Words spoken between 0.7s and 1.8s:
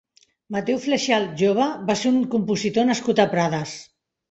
Fletxal Jove